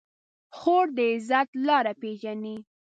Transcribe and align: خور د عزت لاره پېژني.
خور 0.57 0.85
د 0.95 0.97
عزت 1.13 1.49
لاره 1.67 1.93
پېژني. 2.01 2.57